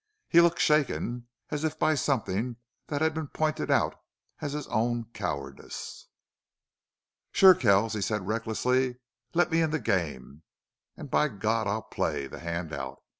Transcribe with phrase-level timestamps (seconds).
[0.29, 2.55] He looked shaken as if by something
[2.87, 4.01] that had been pointed out
[4.39, 6.07] as his own cowardice.
[7.31, 8.97] "Sure, Kells," he said, recklessly.
[9.35, 10.41] "Let me in the game....
[10.97, 12.99] And by God I'll play the hand out!"